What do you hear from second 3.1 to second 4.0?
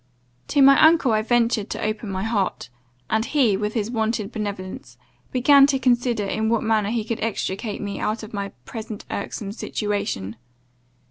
he, with his